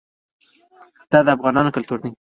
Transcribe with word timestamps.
دا 1.11 1.19
د 1.25 1.27
افغانانو 1.35 1.73
کلتور 1.75 1.99
دی. 2.03 2.09